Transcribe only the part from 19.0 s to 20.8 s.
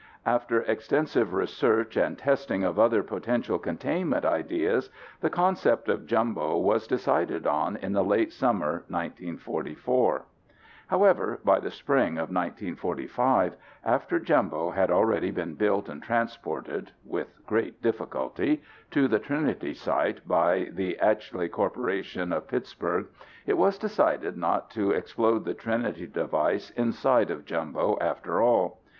the Trinity Site by